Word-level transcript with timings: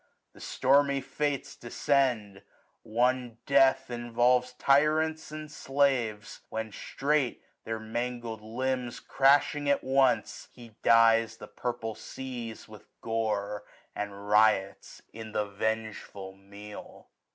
The 0.33 0.39
stormy 0.41 0.99
Fates 0.99 1.55
descend: 1.55 2.41
one 2.81 3.37
death 3.45 3.91
involves 3.91 4.53
Tyrants 4.53 5.31
and 5.31 5.51
slaves; 5.51 6.39
when 6.49 6.71
strait, 6.71 7.43
their 7.65 7.77
hiangled 7.79 8.41
limbs 8.41 8.99
Crashing 8.99 9.69
at 9.69 9.83
once, 9.83 10.47
he 10.53 10.75
dyes 10.81 11.37
the 11.37 11.45
purple 11.47 11.93
seas 11.93 12.67
With 12.67 12.87
gore, 13.01 13.63
and 13.95 14.27
riots 14.27 15.03
in 15.13 15.33
the 15.33 15.45
vengeful 15.45 16.33
meal. 16.35 17.09